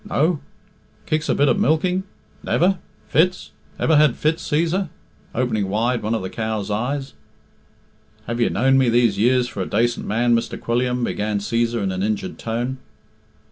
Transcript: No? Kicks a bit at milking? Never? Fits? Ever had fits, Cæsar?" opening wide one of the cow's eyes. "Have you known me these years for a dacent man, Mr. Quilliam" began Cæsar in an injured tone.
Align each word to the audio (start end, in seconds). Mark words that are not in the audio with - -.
No? 0.09 0.39
Kicks 1.05 1.29
a 1.29 1.35
bit 1.35 1.47
at 1.47 1.59
milking? 1.59 2.05
Never? 2.41 2.79
Fits? 3.07 3.51
Ever 3.77 3.97
had 3.97 4.15
fits, 4.15 4.49
Cæsar?" 4.49 4.89
opening 5.35 5.69
wide 5.69 6.01
one 6.01 6.15
of 6.15 6.23
the 6.23 6.29
cow's 6.31 6.71
eyes. 6.71 7.13
"Have 8.25 8.41
you 8.41 8.49
known 8.49 8.79
me 8.79 8.89
these 8.89 9.19
years 9.19 9.47
for 9.47 9.61
a 9.61 9.67
dacent 9.69 10.07
man, 10.07 10.35
Mr. 10.35 10.59
Quilliam" 10.59 11.03
began 11.05 11.37
Cæsar 11.37 11.83
in 11.83 11.91
an 11.91 12.01
injured 12.01 12.39
tone. 12.39 12.79